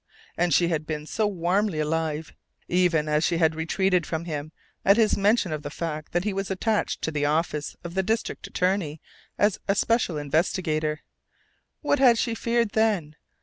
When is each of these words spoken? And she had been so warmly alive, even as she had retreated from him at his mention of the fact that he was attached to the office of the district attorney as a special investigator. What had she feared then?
And 0.35 0.51
she 0.51 0.69
had 0.69 0.87
been 0.87 1.05
so 1.05 1.27
warmly 1.27 1.79
alive, 1.79 2.33
even 2.67 3.07
as 3.07 3.23
she 3.23 3.37
had 3.37 3.53
retreated 3.53 4.03
from 4.07 4.25
him 4.25 4.51
at 4.83 4.97
his 4.97 5.15
mention 5.15 5.51
of 5.53 5.61
the 5.61 5.69
fact 5.69 6.11
that 6.11 6.23
he 6.23 6.33
was 6.33 6.49
attached 6.49 7.03
to 7.03 7.11
the 7.11 7.25
office 7.25 7.75
of 7.83 7.93
the 7.93 8.01
district 8.01 8.47
attorney 8.47 8.99
as 9.37 9.59
a 9.67 9.75
special 9.75 10.17
investigator. 10.17 11.01
What 11.81 11.99
had 11.99 12.17
she 12.17 12.33
feared 12.33 12.69
then? 12.71 13.15